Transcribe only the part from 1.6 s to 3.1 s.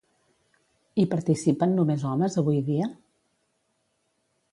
només homes avui dia?